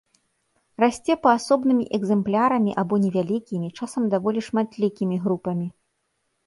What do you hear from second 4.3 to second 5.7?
шматлікімі групамі.